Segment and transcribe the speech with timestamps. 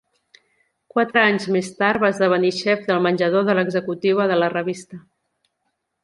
[0.93, 4.99] Quatre anys més tard va esdevenir xef del menjador de l'executiva de la revista.